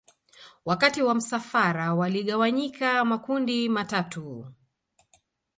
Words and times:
Wakati 0.65 1.01
wa 1.01 1.15
msafara 1.15 1.93
waligawanyika 1.93 3.05
makundi 3.05 3.69
matatu 3.69 4.47